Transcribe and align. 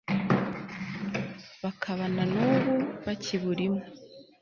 bakaba 1.63 2.03
na 2.15 2.23
n'ubu 2.31 2.73
bakiburimo 3.05 3.81